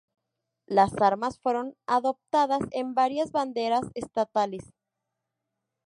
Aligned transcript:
Las 0.65 0.99
armas 0.99 1.37
fueron 1.37 1.75
adoptadas 1.85 2.61
en 2.71 2.95
varias 2.95 3.31
banderas 3.31 3.83
estatales. 3.93 4.63